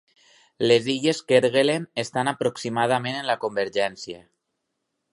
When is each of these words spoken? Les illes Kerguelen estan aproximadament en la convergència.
Les 0.71 0.89
illes 0.93 1.19
Kerguelen 1.33 1.87
estan 2.05 2.33
aproximadament 2.33 3.23
en 3.23 3.31
la 3.33 3.39
convergència. 3.47 4.23